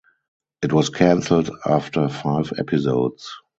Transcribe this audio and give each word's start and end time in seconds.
It 0.63 0.73
was 0.73 0.89
cancelled 0.89 1.51
after 1.63 2.09
five 2.09 2.51
episodes. 2.57 3.31